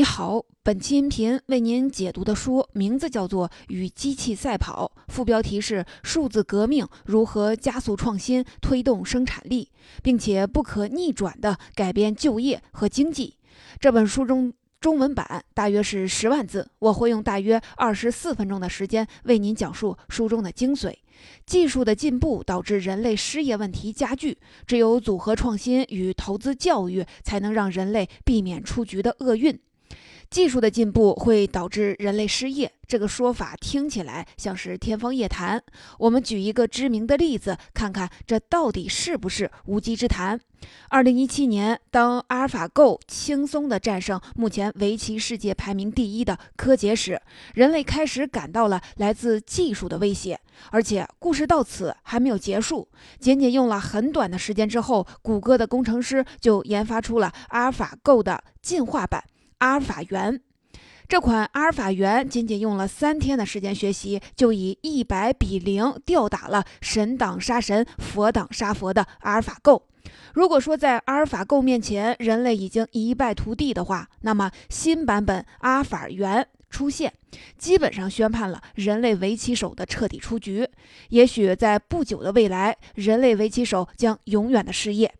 [0.00, 9.70] 你好，本期音频为您解读的书名字叫做《与机器赛跑》，副标题是“数字革命如何加速创新、推动生产力，
[10.02, 13.36] 并且不可逆转地改变就业和经济”。
[13.78, 14.50] 这本书中
[14.80, 20.94] 中文版大约是十万字，我会用大约二十四分钟的时间为您讲述书中的精髓。
[21.44, 29.60] 技术的进步导致人类失业问题加剧，只有组合创新与投资教育，才能让人类避免出局的厄运。
[30.30, 35.60] 技术的进步会导致人类失业，这个说法听起来像是天方夜谭。
[35.98, 40.40] 我们举一个知名的例子，看看这到底是不是无稽之谈。
[40.88, 47.20] 二零一七年，当阿尔法狗轻松地战胜目前围棋世界排名第一的柯洁时，
[47.54, 50.38] 人类开始感到了来自技术的威胁。
[50.70, 52.86] 而且，故事到此还没有结束。
[53.18, 59.24] 仅仅用了很短的时间之后，谷歌的工程师就研发出了阿尔法狗的进化版。
[59.60, 60.40] 阿尔法猿，
[61.06, 69.86] 这款阿尔法猿仅仅用了三天的时间学习，就以一百比零吊打了神挡杀神、佛挡杀佛的阿尔法狗。
[70.32, 77.12] 如果说在阿尔法狗面前人类已经一败涂地的话，那么新版本阿尔法猿出现，
[77.58, 80.66] 基本上宣判了人类围棋手的彻底出局。
[81.10, 85.12] 也许在不久的未来，人类围棋手将永远的失业。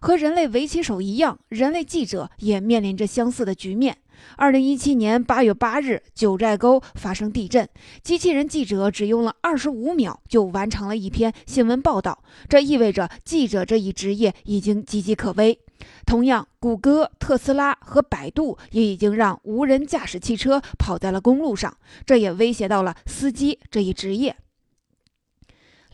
[0.00, 3.96] 和人类围棋手一样，人类记者也面临着相似的局面。
[4.36, 7.68] 二零一七年八月八日，九寨沟发生地震，
[8.02, 12.22] 机器人记者只用了二十五秒就完成了一篇新闻报道。
[12.48, 15.58] 这意味着记者这一职业已经岌岌可危。
[16.06, 24.34] 同样，谷歌、特斯拉和百度也已经让无人驾驶汽车跑在了公路上，这也威胁到了司机这一职业。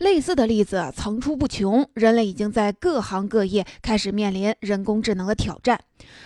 [0.01, 5.79] 类似的例子层出不穷，人类已经在各行各业开始面临人工智能的挑战。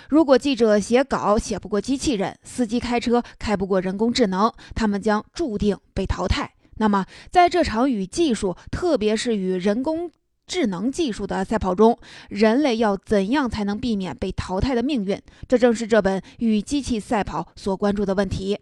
[0.08, 6.54] 如果记者写稿写不过机器人，司机开车开不过人工智能，他们将注定被淘汰。
[6.78, 10.10] 那么，在这场与技术，特别是与人工
[10.48, 12.00] 智能技术的赛跑中，
[12.30, 15.22] 人类要怎样才能避免被淘汰的命运？
[15.50, 18.58] 这正是这本《与机器赛跑》所关注的问题。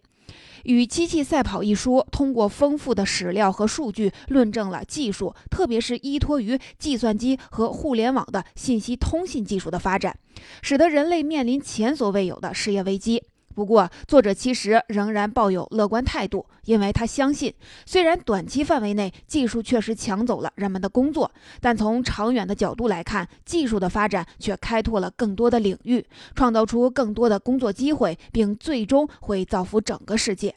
[0.63, 10.17] 与机器赛跑一说，通过丰富的史料和数据，论证了技术，特别是依托于计算机和互联网的信息通信技术的发展，
[10.61, 13.23] 使得人类面临前所未有的失业危机。
[13.53, 17.53] 不过，作者其实仍然抱有乐观态度，因为他相信，
[17.85, 21.31] 虽然短期范围内技术确实抢走了人们的工作，
[21.61, 26.05] 但从长远的角度来看，技术的发展却开拓了更多的领域，
[26.35, 30.55] 创造出更多的工作机会，并最终会造福整个世界。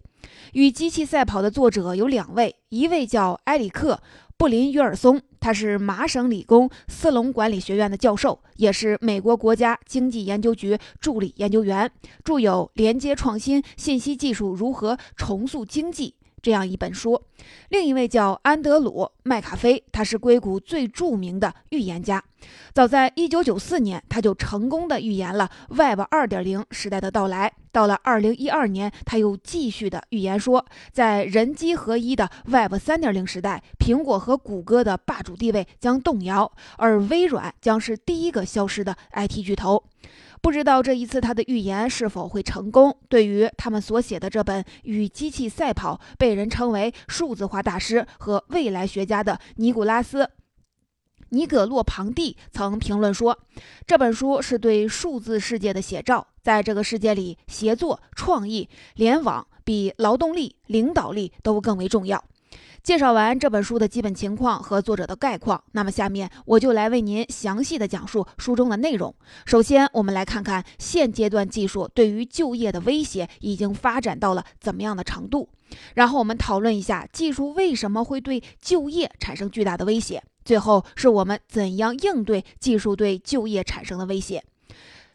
[0.55, 4.01] 与机器赛跑的作者有两位，一位叫埃里克。
[4.39, 11.91] 布林约尔松，他是麻省理工斯隆管理学院的教授，也是美国国家经济研究局助理研究员，
[12.23, 16.15] 著有《连接创新：信息技术如何重塑经济》。
[16.47, 17.21] 这样一本书，
[17.71, 22.23] 另一位叫安德鲁·麦卡菲，他是硅谷最著名的预言家。
[22.73, 27.53] 早在1994年，他就成功的预言了 Web 2.0时代的到来。
[27.73, 39.83] 到了2012年，他又继续的预言说，在人机合一的 Web 3.0时代，苹果和谷歌的霸主地位将动摇，而微软将是第一个消失的 IT 巨头。
[40.41, 42.97] 不知道这一次他的预言是否会成功？
[43.09, 50.25] 对于他们所写的这本《与机器赛跑》，被人称为数字化大师和未来学家的尼古拉斯·
[51.31, 53.37] 尼葛洛庞蒂曾评论说，
[53.85, 56.29] 这本书是对数字世界的写照。
[56.41, 62.25] 在这个世界里，协作、创意、联网比劳动力、领导力都更为重要。
[62.87, 69.13] 介绍完这本书的基本情况和作者的概况，那么下面我就来为您详细的讲述书中的内容。
[69.45, 75.49] 首先，我们来看看现阶段技术对于就业的威胁已经发展到了怎么样的程度，
[75.97, 84.45] 然后我们讨论一下技术为什么会对就业产生巨大的威胁，最后是我们怎样应对技术对就业产生的威胁。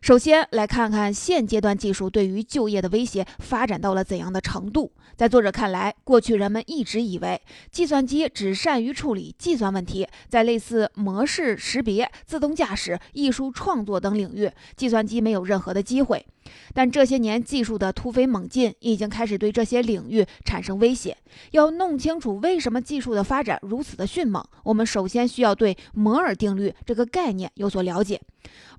[0.01, 4.91] 首先来看看现阶段技术对于就业的威胁发展到了怎样的程度。
[5.15, 7.39] 在作者看来，过去人们一直以为
[7.69, 16.25] 计算机只善于处理计算问题，在类似模式识别、自动驾驶、艺术创作等领域，计算机没有任何的机会。
[16.73, 21.15] 但这些年技术的突飞猛进已经开始对这些领域产生威胁。
[21.51, 28.21] 要弄清楚为什么技术的发展如此的迅猛，我们首先需要对摩尔定律这个概念有所了解。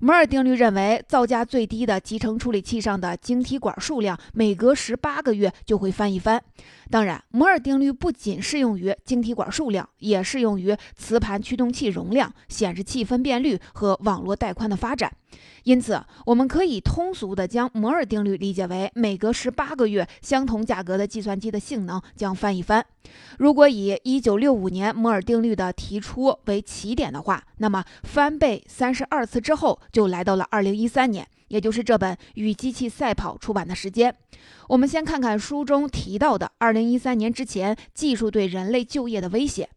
[0.01, 6.43] 摩尔定律认为，造价最低的集成处理器上的晶体管数量每隔十八个月就会翻一番。
[6.91, 15.11] 当然，摩尔定律不仅适用于晶体管数量，也适用于磁盘驱动器容量、显示器分辨率和网络带宽的发展。
[15.63, 22.85] 因此，我们可以通俗地将将摩尔定律理解为每隔十八个月相同价格的计算机的性能将翻一番。
[23.37, 34.13] 如果以一九六五年摩尔定律的提出为起点的话，那么翻倍三十二次之后就来到了二零一三年，也就是这本《与机器赛跑》出版的时间。
[34.67, 39.69] 我们先看看书中提到的二零一三年之前技术对人类就业的威胁。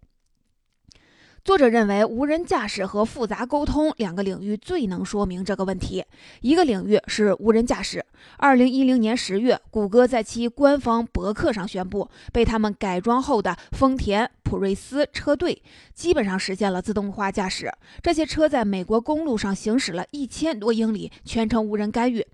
[1.47, 6.05] 作者认为，无人驾驶和复杂沟通两个领域最能说明这个问题。
[6.41, 8.05] 一个领域是无人驾驶。
[8.37, 15.63] 二零一零年十月，谷歌在其官方博客上宣布，被他们改装后的丰田普锐斯车队
[15.95, 17.73] 基本上实现了自动化驾驶。
[18.03, 22.27] 这些车在美国公路上行驶了一千多英里，全程无人干预。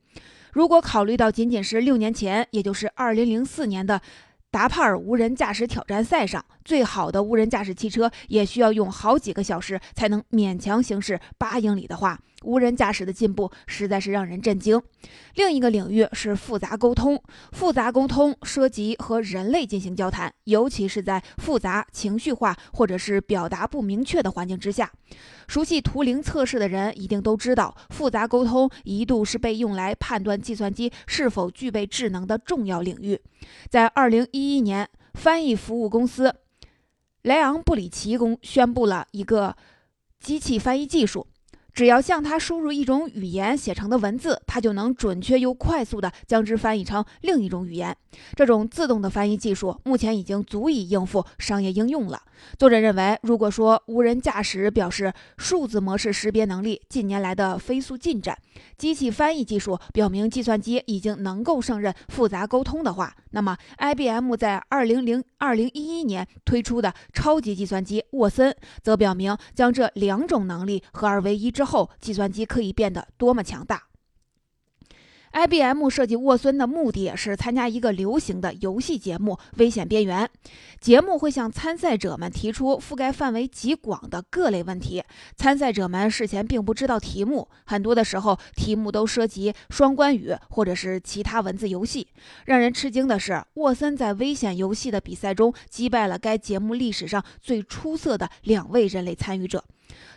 [0.52, 4.00] 如果考虑到仅仅是六年前，也就是二零零四年的。
[4.50, 12.18] 达帕尔无人驾驶挑战赛上，最好的无人驾驶汽车也需要用好几个小时才能勉强行驶八英里的话。
[12.44, 14.82] 无人驾驶的进步实在是让人震惊。
[15.36, 17.22] 另一个领域是复杂沟通，
[17.52, 24.90] 复杂沟通涉及和人类进行交谈，尤其是在复杂、情绪化或者是表达不明确的环境之下。
[25.46, 33.20] 熟悉图灵测试的人一定都知道，复杂沟通一度是被用来判断计算机是否具备智能的重要领域。
[33.70, 36.34] 在二零一一年，翻译服务公司
[37.22, 39.56] 莱昂布里奇公宣布了一个
[40.18, 41.28] 机器翻译技术。
[41.72, 47.96] 只要向它输入一种语言写成的文字，它就能准确又快速地将之翻译成另一种语言。
[48.36, 52.20] 这种自动的翻译技术目前已经足以应付商业应用了。
[52.58, 58.36] 作者认为，如果说无人驾驶表示数字模式识别能力近年来的飞速进展，
[58.76, 73.84] 机器翻译技术表明计算机已经能够胜任复杂沟通的话，那么 IBM 在二零零二零一一年推出的超级计算机沃森，则表明将这两种能力合二为一之后，计算机可以变得多么强大。
[75.30, 80.26] IBM 设计沃森的目的是参加一个流行的游戏节目《危险边缘》。
[80.80, 85.02] 节目会向参赛者们提出覆盖范围极广的各类问题，
[85.36, 92.08] 参赛者们事前并不知道题目，很多的时候题目都涉及双关语或者是其他文字游戏。
[92.44, 99.64] 让人吃惊的是，沃森在危险游戏的比赛中击败了该节目历史上最出色的两位人类参与者。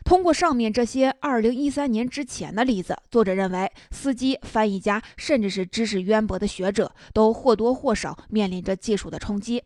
[0.03, 9.63] 通过上面这些2013年之前的例子，作者认为，司机、翻译家，甚至是知识渊博的学者，都或多或少面临着技术的冲击。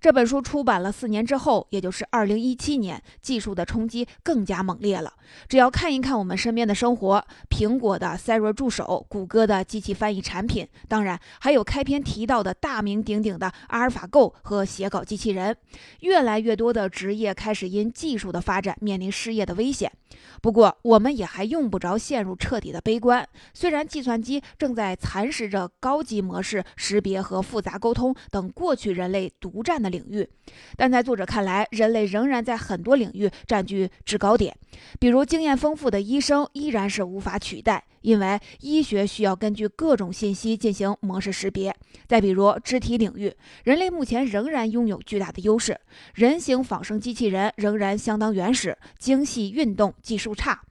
[0.00, 5.12] 这本书出版了四年之后，也就是二零一七年，技术的冲击更加猛烈了。
[5.48, 15.56] 只要看一看我们身边的生活，苹果的 Siri 助手，谷歌的机器翻译产品，当然还有开篇提到的大名鼎鼎的阿尔法 Go 和写稿机器人，
[16.00, 19.92] 越来越多的职业开始因技术的发展面临失业的危险。
[20.40, 23.28] 不过，我们也还用不着陷入彻底的悲观。
[23.52, 30.28] 虽然计算机正在蚕食着高级模式识别和复杂沟通等过去人类独占的领域，
[30.76, 34.56] 但在作者看来，人类仍然在很多领域占据制高点。
[34.98, 37.84] 比如，经验丰富的医生依然是无法取代。
[38.00, 41.74] 因为医学需要根据各种信息进行模式识别。
[42.06, 43.34] 再比如肢体领域，
[43.64, 45.78] 人类目前仍然拥有巨大的优势，
[46.14, 50.62] 人形仿生机器人仍然相当原始，精细运动技术差。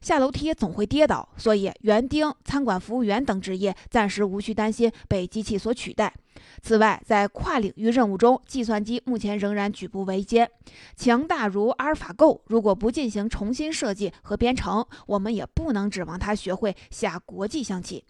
[0.00, 6.14] 下楼梯总会跌倒，所以园丁、餐馆服务员等职业暂时无需担心被机器所取代。
[6.62, 10.48] 此外，在跨领域任务中，计算机目前仍然举步维艰。
[10.94, 18.02] 强大如阿尔法 Go，如果不进行重重新设计和编程，我们也不能指望他学会下国际象棋。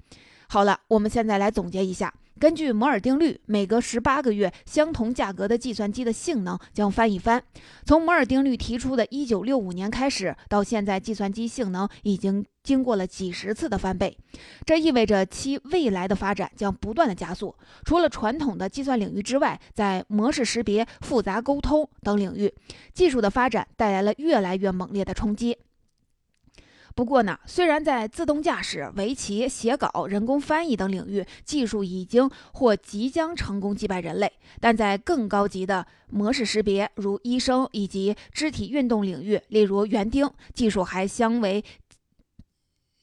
[0.49, 2.11] 好了，我们现在来总结一下。
[2.39, 7.43] 根据摩尔定律，每隔十八个月，相同价格的计算机的性能将翻一番。
[7.87, 14.17] 从摩尔定律提出的一九六五年开始，到现在，计算机性能已经经过了几十次的翻倍。
[14.67, 17.55] 这意味着其未来的发展将不断的加速。
[17.85, 22.53] 除了传统的计算领域之外，在模式识别、复杂沟通等领域，
[22.93, 25.57] 技术的发展带来了越来越猛烈的冲击。
[26.97, 41.63] 不过呢，虽然在自动驾驶、围棋、写稿、人工翻译等领域，技术已经或即将成功击败人类，但在更高级的模式识别，如医生以及肢体运动领域，例如园丁，技术还相为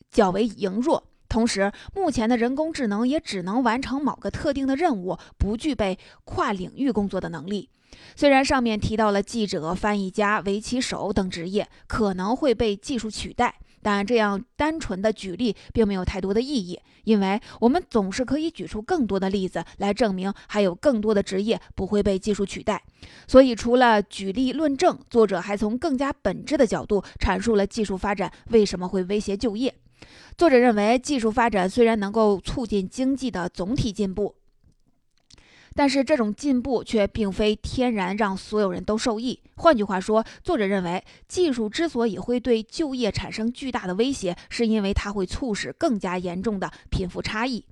[0.10, 1.04] 较为羸弱。
[1.30, 7.70] 同时，目前的人工智能也只能完成某个特定的任务，不具备跨领域工作的能力。
[8.16, 13.60] 虽然上面提到了记者、翻译家、围棋手等职业可能会被技术取代。
[13.84, 22.82] 但这样单纯的举例并没有太多的意义，因为我们总是可以举出更多的例子来证明还有更多的职业不会被技术取代。
[23.28, 29.76] 所以，除了举例论证，作者还从更加本质的角度阐述了技术发展为什么会威胁就业。
[30.38, 34.36] 作者认为，技术发展虽然能够促进经济的总体进步。
[35.76, 39.40] 但是这种进步却并非天然让所有人都受益。
[39.56, 47.64] 换句话说，作者认为，技术之所以会对就业产生巨大的威胁，是因为它会促使更加严重的贫富差异。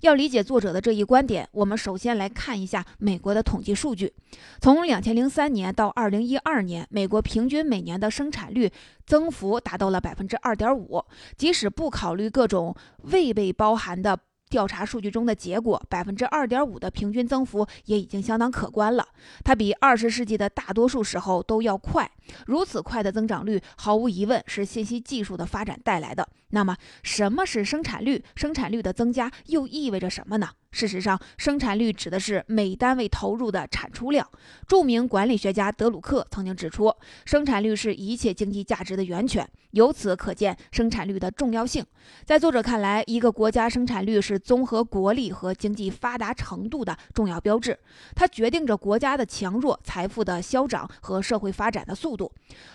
[0.00, 4.12] 要理解作者的这一观点，我们首先来看一下美国的统计数据。
[4.60, 8.70] 从两千零三年到二零一二年，美国平均每年的生产率
[9.06, 11.04] 增幅达到了百分之二点五，
[11.36, 14.18] 即使不考虑各种未被包含的。
[14.48, 19.06] 调查数据中的结果，百分之二点五的平均增幅也已经相当可观了。
[19.44, 22.10] 它比二十世纪的大多数时候都要快。
[22.46, 26.28] 如此快的增长率，毫无疑问是信息技术的发展带来的。
[26.50, 28.22] 那么，什么是生产率？
[28.34, 30.48] 生产率的增加又意味着什么呢？
[30.70, 34.26] 事实上，生产率指的是每单位投入的产出量。
[34.66, 39.48] 著名管理学家德鲁克曾经指出，生产率是一切经济价值的源泉。
[39.72, 41.84] 由此可见，生产率的重要性。
[42.24, 47.78] 在作者看来，一个国家生产率是综合国力和经济发达程度的重要标志，
[48.14, 52.32] 它决定着国家的强弱、财富的消长和社会发展的速度。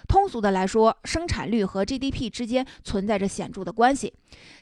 [0.08, 4.14] 通俗的来说，生产率和 GDP 之间存在着显著的关系。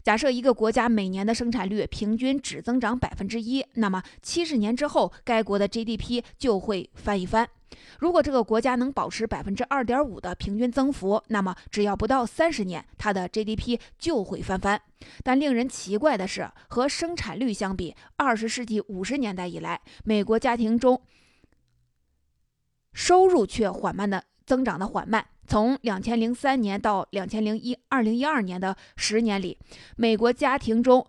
[0.02, 7.50] 假设一个国家每年的生产率平均只增长百分之一，那么七十年之后，该国的 GDP 就会翻一番。
[8.00, 14.82] 如果这个国家能保持百分之二点五的平均增幅，那么只要不到三十年，它的 GDP 就会翻番。
[15.24, 21.02] 但令人奇怪的是，和生产率相比，二十世纪五十年代以来，美国家庭中
[22.94, 25.26] 收入却缓慢的增长的缓慢。
[25.48, 29.58] 从两千零三年到两千零一二零一二年的十年里，
[29.98, 31.06] 美国家庭中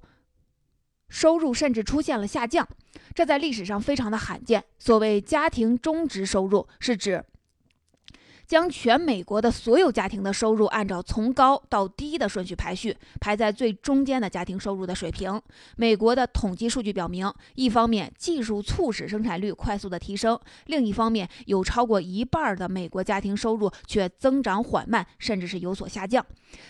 [1.12, 2.66] 收入甚至出现了下降。
[3.14, 4.64] 这在历史上非常的罕见。
[4.78, 7.22] 所谓家庭中值收入，是指。
[8.52, 15.40] 将全美国的所有家庭的收入按照从高到低的顺序排序，排在最中间的家庭收入的水平。
[15.78, 26.22] 美国的统计数据表明，一方面技术促使生产率快速的提升，另一方面有超过一半的美国家庭收入却增长缓慢，甚至是有所下降。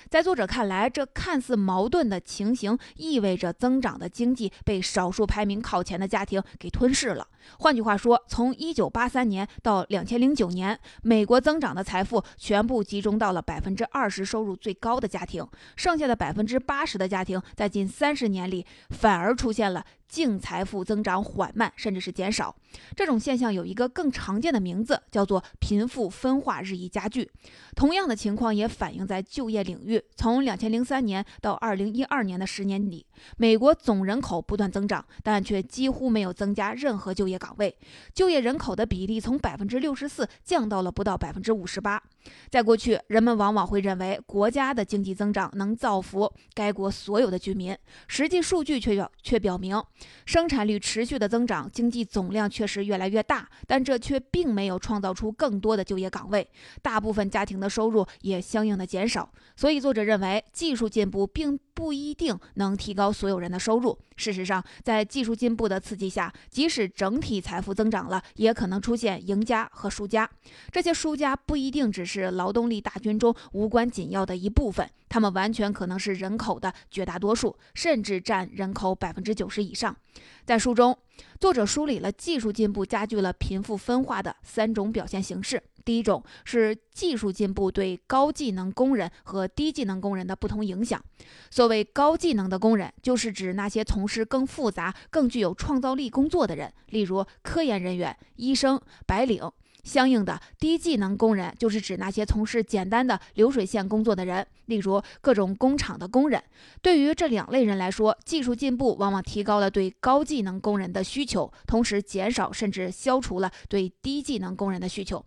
[0.09, 7.27] 在作者看来，这看似矛盾的情形意味着增长的经济被少数排名靠前的家庭给吞噬了。
[7.59, 11.72] 换句话说，从1983年到2009年，美国增长。
[11.75, 19.85] 的财富全部集中到了百分之二十收入最高的家庭，剩下的百分之八十的家庭在近三十年里反而出现了。
[20.13, 22.55] 净财富增长缓慢，甚至是减少。
[22.95, 27.31] 这种现象有一个更常见的名字，叫做贫富分化日益加剧。
[27.75, 30.03] 同样的情况也反映在就业领域。
[30.15, 33.07] 从两千零三年到二零一二年的十年里，
[33.39, 37.75] 美国总人口不断增长，但却几乎没有增加任何就业岗位。
[38.13, 42.03] 就业人口的比例从百分之六十四降到了不到百分之五十八。
[42.51, 47.75] 在过去，人们往往会认为国家的经济增长能造福该国所有的居民。
[48.07, 49.83] 实际数据却表却表明。
[50.27, 56.49] 生产率持续的增长，经济总量确实越来越大，但这却并没有创造出更多的就业岗位，
[56.81, 59.31] 大部分家庭的收入也相应的减少。
[59.57, 63.99] 所以，作者认为技术进步并不一定能提高所有人的收入。
[64.17, 70.29] 事实上，在技术进步的刺激下，即使整体财富增长了，也可能出现赢家和输家。
[70.71, 79.97] 这些输家不一定只是劳动力大军中无关紧要的一部分，他们完全可能是人口的绝大多数，甚至占人口百分之九十以上。
[80.45, 80.97] 在书中，
[81.41, 85.63] 作者梳理了技术进步加剧了贫富分化的三种表现形式。
[85.85, 91.03] 第一种是技术进步对高技能工人和低技能工人的不同影响。
[91.51, 99.51] 所谓高技能的工人，就是指那些从事更复杂、更具有创造力工作的人，例如科研人员、医生、白领。
[99.83, 106.43] 相应的低技能工人就是指那些从事简单的流水线工作的人，例如各种工厂的工人。
[106.81, 115.25] 对于这两类人来说，技术进步往往提高了对高技能工人的需求，同时减少甚至消除了对低技能工人的需求。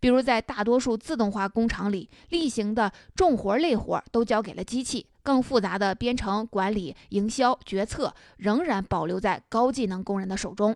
[0.00, 10.74] 比如，在大多数自动化工厂里，例行的重活累活都交给了机器，更复杂的编程、管理、营销、决策仍然保留在高技能工人的手中。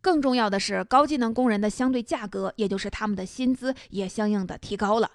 [0.00, 5.10] 更重要的是，高技能工人的相对价格，也就是他们的薪资，也相应的提高了。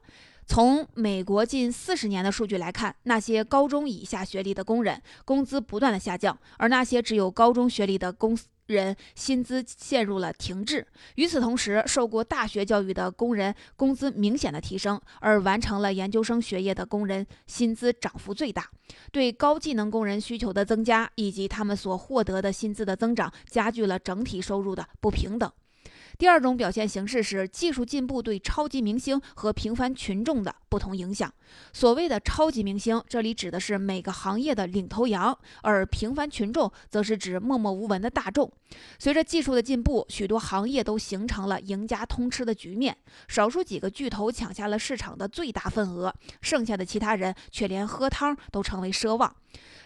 [0.47, 8.37] 从美国近四十年的数据来看，那些高中以下学历的工人工资不断的下降，而那些只有高中学历的工。
[8.67, 10.87] 人薪资陷入了停滞。
[11.17, 18.67] 与此同时，受过大学教育的工人工资明显的提升，而完成了研究生学业的工人薪资涨幅最大。
[19.11, 25.51] 对高技能工人需求的增加，以及他们所获得的薪资的增长，加剧了整体收入的不平等。
[26.17, 31.31] 第二种表现形式是技术进步对超级明星和平凡群众的不同影响。
[31.73, 38.49] 所谓的超级明星，这里指的是每个行业的领头羊，而平凡群众则是指默默无闻的大众。
[38.97, 42.95] 随着技术的进步，许多行业都形成了赢家通吃的局面，
[43.27, 49.35] 少数几个巨头抢下了市场的最大份额，剩下的其他人却连喝汤都成为奢望。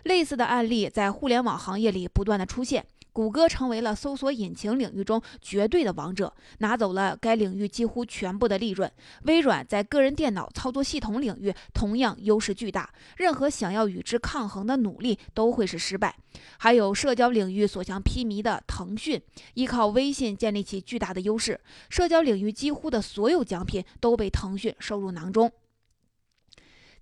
[0.03, 2.85] 类似的案例在互联网行业里不断的出现。
[3.19, 8.89] 谷歌成为了搜索引擎领域中绝对的王者，拿走了该领域几乎全部的利润。
[9.23, 16.15] 微软在个人电脑操作系统领域同样优势巨大，任何想要与之抗衡的努力都会是失败。
[16.59, 19.21] 还有社交领域所向披靡的腾讯，
[19.55, 21.59] 依靠微信建立起巨大的优势，
[21.89, 25.51] 社交领域几乎的所有奖品都被腾讯收入囊中。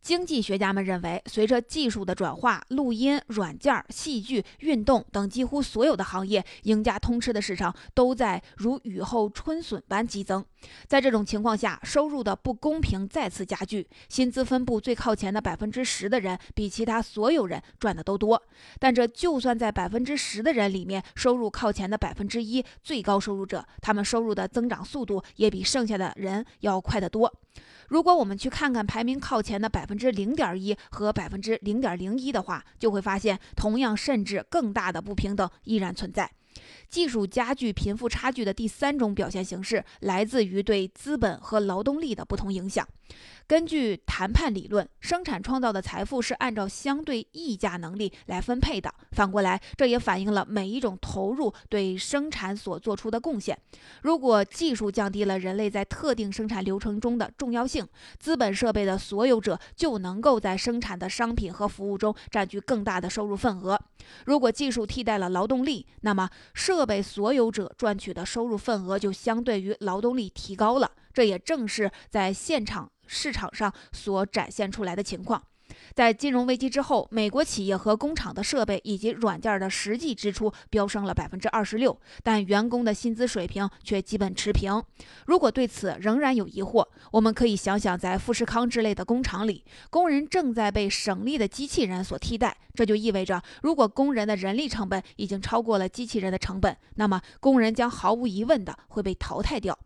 [0.07, 10.45] 经济学家们认为，随着技术的转化，录音、软件、戏剧、运动等几乎所有的行业，赢家通吃的市场都在如雨后春笋般激增。
[10.87, 13.87] 在这种情况下，收入的不公平再次加剧。
[14.09, 18.41] 薪资分布最靠前的百分之十的人，比其他所有人赚的都多。
[18.79, 27.33] 但这就算在百分之十的人里面，收入靠前的百分之一最高收入者，他们收入的增长速度也比剩下的人要快得多。
[27.89, 36.29] 如果我们去看看排名靠前的百分之零点一和百分之零点零一的话，就会发现同样甚至更大的不平等依然存在。
[36.89, 42.87] 技术加剧贫富差距的第三种表现形式，来自于对资本和劳动力的不同影响。
[43.47, 48.93] 根据谈判理论，生产创造的财富是按照相对溢价能力来分配的。
[49.13, 53.57] 反过来，这也反映了每一种投入对生产所做出的贡献。
[54.01, 57.87] 如果技术降低了人类在特定生产流程中的重要性，
[58.19, 63.79] 资本设备的所有者就能够在生产的商品和服务中占据更大的收入份额。
[64.25, 70.91] 如果技术替代了劳动力，那么设备所有者赚取的收入份额就相对于劳动力提高了。
[71.13, 72.91] 这也正是在现场。
[73.07, 75.41] 市场上所展现出来的情况，
[75.93, 84.83] 在金融危机之后，美国企业和工厂的设备以及软件的实际支出飙升了百分之二十六，但员工的薪资水平却基本持平。
[85.25, 92.55] 如果对此仍然有疑惑，我们可以想想，在富士康之类的工厂里，工人正在被省力的机器人所替代。
[92.73, 99.77] 这就意味着，如果工人的人力成本已经超过了机器人的成本，那么工人将毫无疑问的会被淘汰掉。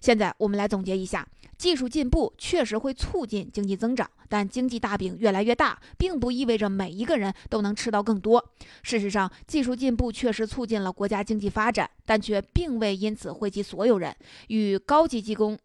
[0.00, 1.26] 现在我们来总结一下。
[1.56, 8.44] 技术进步确实会促进经济增长，但经济大饼越来越大，并不意味着每一个人都能吃到更多。
[8.82, 14.14] 事实上，技术进步确实促进了国家经济发展，但却并未因此惠及所有人。
[14.48, 15.58] 与高级技工。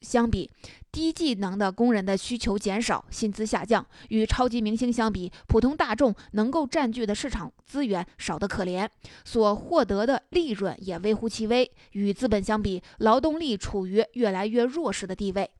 [0.00, 0.50] 相比，
[0.92, 8.88] 低技能的工人的需求减少，薪资下降；与超级明星相比，普通大众能够占据的市场资源少得可怜，
[9.24, 11.70] 所获得的利润也微乎其微。
[11.92, 15.50] 与资本相比，劳动力处于越来越弱势的地位，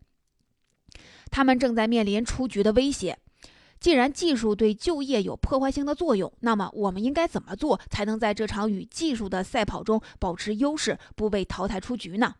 [1.30, 3.18] 他们正在面临出局的威胁。
[3.78, 12.34] 既然技术对就业有破坏性的作用，那么我们应该怎么做才能在这场与技术的赛跑中保持优势，不被淘汰出局呢？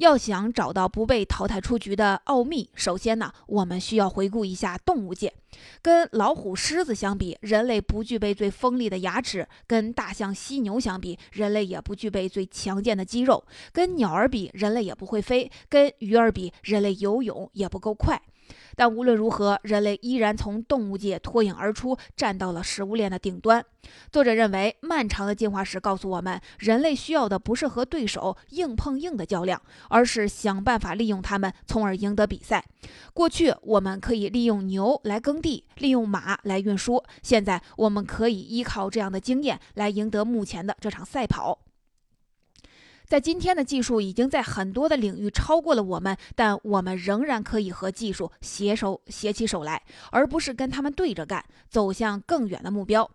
[0.00, 5.30] 要想找到不被淘汰出局的奥秘，首先呢，我们需要回顾一下动物界。
[5.82, 18.22] 跟老虎、狮子相比，人类不具备最锋利的牙齿；跟大象、犀牛相比，人类也不具备最强健的肌肉；跟鸟儿比，人类也不会飞；跟鱼儿比，人类游泳也不够快。
[18.76, 23.64] 但无论如何，人类依然从动物界脱颖而出，站到了食物链的顶端。
[24.12, 32.64] 作者认为，漫长的进化史告诉我们，人类需要的不是和对手硬碰硬的较量，而是想办法利用他们，从而赢得比赛。
[33.14, 41.58] 过去，我们可以利用牛来耕地，利用马来运输；现在，我们可以依靠这样的经验来赢得目前的这场赛跑。
[43.10, 53.10] 在今天的技术已经在很多的领域超过了我们，但我们仍然可以和技术携手携起手来，而不是跟他们对着干，走向更远的目标。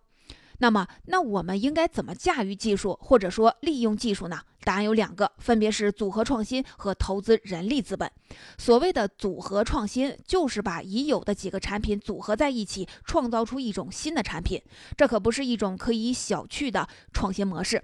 [0.57, 4.41] 那么，那我们应该怎么驾驭技术，或者说利用技术呢？
[4.65, 8.11] 答案有两个，分别是组合创新和投资人力资本。
[8.57, 14.61] 所谓的组合创新，就是把已有的几个产品组合在一起，创造出一种新的产品。
[14.97, 17.81] 这可不是一种可以小觑的创新模式。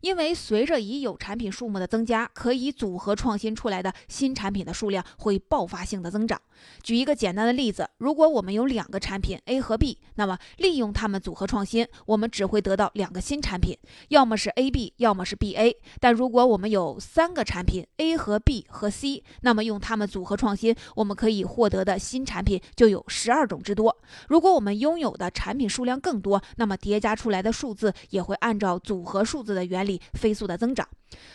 [0.00, 6.40] 因为随着已有产品数目的增加，可以组合创新出来的新产品的数量会爆发性的增长。
[6.82, 13.76] 举一个简单的例子，如果我们有两个产品 A 和 B，那么利用它们组合创新，我们只会得到两个新产品，
[14.08, 15.76] 要么是 AB，要么是 BA。
[16.00, 23.94] 但如果我们有三个产品 A 和 B 和 C，那么用它们组合创新，我们可以获得的新产品就有十二种之多。
[24.28, 30.86] 如果我们拥有的产品数量更多，那么叠加出来的数字也会按照组合数字的原力飞速的增长。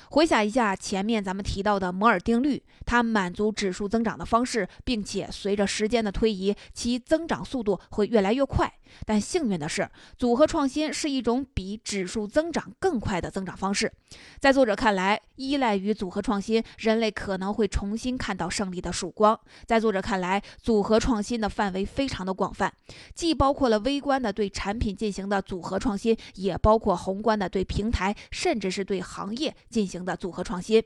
[0.10, 8.72] 回想一下前面咱们提到的摩尔定律，它满足指数增长的方式，并且随着时间的推移，其增长速度会越来越快。
[9.06, 13.90] 但幸运的是，组合创新是一种比指数增长更快的增长方式。
[14.38, 19.40] 在作者看来，依赖于组合创新，人类可能会重新看到胜利的曙光。
[19.66, 22.74] 在作者看来，组合创新的范围非常的广泛，
[23.16, 30.84] 既包括了微观的对产品进行的组合创新，也包括宏观的对平台甚至是对行业进行的组合创新。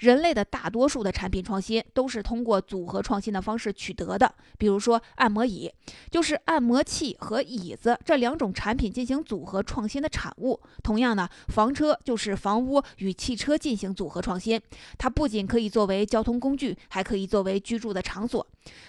[0.00, 4.34] 人类的大多数的产品创新都是通过组合创新的方式取得的。
[4.58, 5.72] 比如说，按摩椅
[6.10, 10.60] 就是按摩器和椅子这两种产品进行组合创新的产物。
[10.82, 14.60] 同样呢，房车就是房屋与汽车进行组合创新，
[14.98, 18.44] 它不仅可以作为交通工具，还可以作为居住的场所。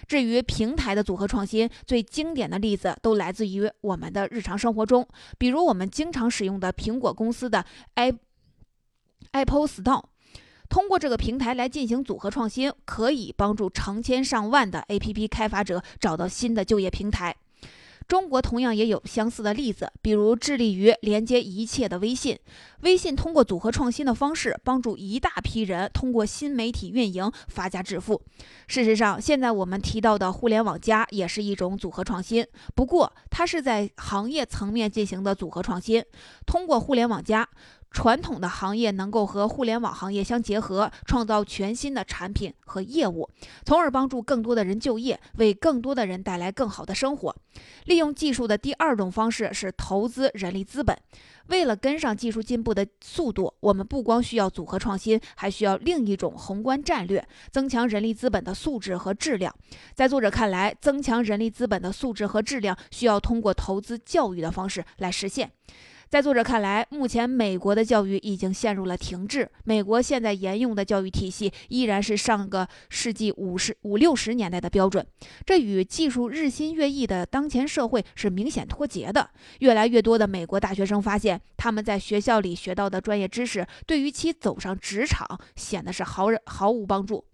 [0.07, 7.63] 至于平台的组合创新，最经典的例子都来自于我们的日常生活中，比如我们经常使用的苹果公司的
[7.95, 8.11] i
[9.35, 10.05] Apple Store。
[10.69, 17.35] 通过这个平台来进行组合创新，可以帮助成千上万的 APP 开发者找到新的就业平台。
[18.07, 22.37] 中国同样也有相似的例子，比如致力于连接一切的微信。
[22.81, 28.21] 微信通过组合创新的方式，帮助一大批人通过新媒体运营发家致富。
[28.67, 32.45] 事实上，现在我们提到的互联网加也是一种组合创新，
[32.75, 36.03] 不过它是在行业层面进行的组合创新。
[36.45, 37.47] 通过互联网加。
[37.95, 43.29] 传统的行业能够和互联网行业相结合，创造全新的产品和业务，
[43.63, 47.33] 从而帮助更多的人就业，为更多的人带来更好的生活。
[47.85, 50.93] 利用技术的第二种方式是投资人力资本。
[51.47, 59.55] 为了跟上技术进步的速度，我们不光需要组合创新，还需要另一种宏观战略，增强人力资本的素质和质量。
[59.93, 65.49] 在作者看来，增强人力资本的素质和质量，需要通过投资教育的方式来实现。
[66.07, 69.49] 在作者看来，目前美国的教育已经陷入了停滞。
[69.63, 75.05] 美国现在沿用的教育体系依然是上个世纪五十五六十年代的标准，
[75.45, 79.29] 这与技术日新月异的当前社会是明显脱节的。
[79.59, 87.25] 越来越多的美国大学生发现，他们在学校里学到的专业知识，对于其走上职场显得是毫毫无帮助。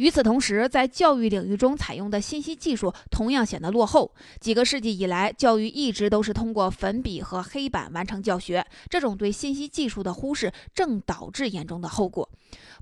[0.00, 4.10] 与此同时，在教育领域中采用的信息技术同样显得落后。
[4.40, 12.26] 几个世纪以来，教育一直都是通过粉笔和黑板完成教学，这种对信息技术的忽视正导致严重的后果。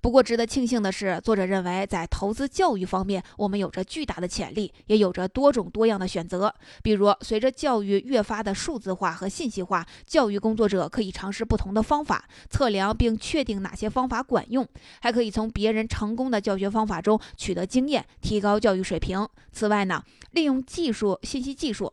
[0.00, 6.54] 不过，值得庆幸的是，作者认为在投资教育方面，我们有着巨大的潜力，也有着多种多样的选择。
[6.84, 14.64] 比如，随着教育越发的数字化和信息化，教育工作者可以尝试不同的方法，测量并确定哪些方法管用，
[15.00, 19.26] 还可以从别人成功的教学方法中中取得经验，提高教育水平。
[19.50, 21.90] 此外呢，利用技术、信息技术。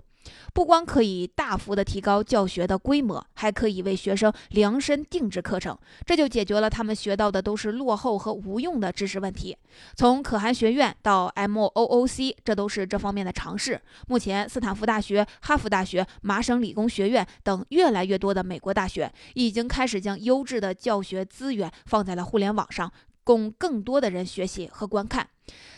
[0.56, 9.56] 不光可以大幅的提高教学的规模，还可以为学生量身定制课程，这就解决了他们学到的都是落后和无用的知识问题。
[9.96, 13.80] 从可汗学院到 MOOC，这都是这方面的尝试。
[14.08, 22.92] 目前，斯坦福大学、哈佛大学、麻省理工学院等越来越多的美国大学已经开始将优质的教学资源放在了互联网上，
[23.26, 25.32] 供更多的人学习和观看。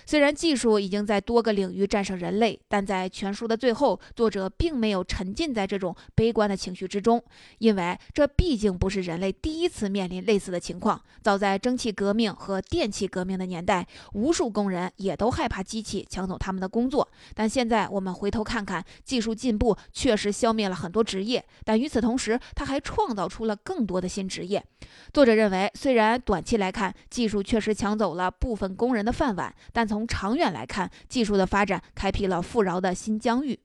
[0.06, 7.22] 虽然技术已经在多个领域战胜人类，但在全书的最后，作者并没有沉浸在这种悲观的情绪之中，
[7.58, 11.02] 因为这毕竟不是人类第一次面临类似的情况。
[11.22, 17.06] 早在蒸汽革命和电气革命的年代，无数工人也都害怕机器抢走他们的工作。
[17.34, 24.64] 但现在我们回头看看，技术进步确实消灭了很多职业，但与此同时，它还创造出了更多的新职业。
[25.12, 33.60] 作者认为，虽然短期来看，技术确实抢走了部分工人的饭碗，但从长远来看，技术的发展开辟了富饶的新疆域，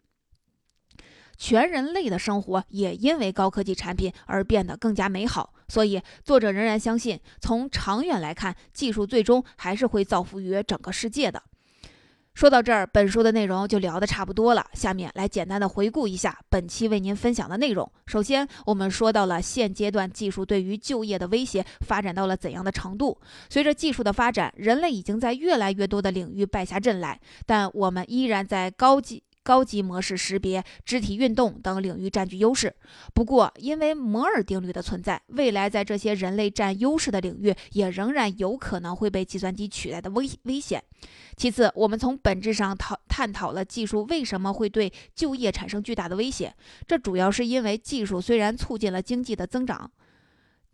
[1.37, 5.55] 全人类的生活也因为高科技产品而变得更加美好。
[5.69, 11.43] 所以，作者仍然相信，从长远来看，技术最终还是会造福于整个世界的。
[12.35, 14.67] 说到这儿，本书的内容就聊得差不多了。
[14.73, 17.91] 下面来简单的回顾一下本期为您分享的内容。
[18.07, 23.19] 首先，我们说到了现阶段技术对于就业的威胁发展到了怎样的程度。
[23.51, 29.23] 随着技术的发展，人类已经在越来越多的领域败下阵来，但我们依然在高级。
[29.43, 32.75] 高级模式识别、肢体运动等领域占据优势。
[33.13, 40.83] 不过，因为摩尔定律的存在，未来在这些人类占优势的领域，也仍然有可能会被计算机取代的危危险。
[41.37, 46.55] 其次，我们从本质上讨探讨了技术为什么会对就业产生巨大的威胁。
[46.87, 49.91] 这主要是因为技术虽然促进了经济的增长。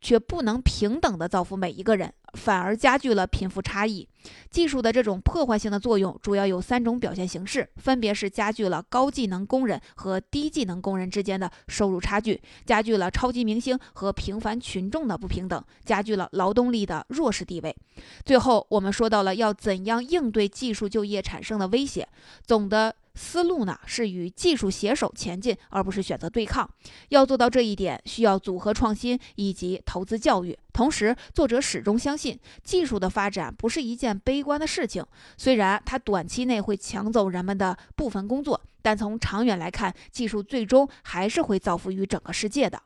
[0.01, 4.09] 却不能平等地造福每一个人，反而加剧了贫富差异。
[4.51, 17.75] 技术的这种破坏性的作用主要有三种表现形式，分别是加剧了高技能工人和低技能工人之间的收入差距，加剧了超级明星和平凡群众的不平等，加剧了劳动力的弱势地位。
[18.25, 22.09] 最后，我们说到了要怎样应对技术就业产生的威胁，
[22.45, 22.95] 总的。
[23.19, 26.71] 思路呢是与技术携手前进，而不是选择对抗。
[27.09, 30.57] 要做到这一点，需要组合创新以及投资教育。
[30.73, 35.05] 同时，作者始终相信，技术的发展不是一件悲观的事情。
[35.37, 42.81] 虽然它短期内会抢走人们的部分工作，但从长远来看，技术最终还是会造福于整个世界的。